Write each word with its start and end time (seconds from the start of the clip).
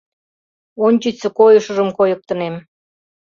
Ончычсо 0.85 1.27
койышыжым 1.37 1.89
койыктынем. 1.97 2.55